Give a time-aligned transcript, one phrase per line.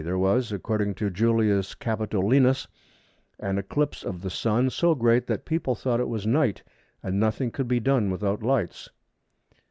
[0.03, 2.67] there was, according to Julius Capitolinus,
[3.39, 6.63] an eclipse of the Sun, so great "that people thought it was night,
[7.03, 8.89] and nothing could be done without lights."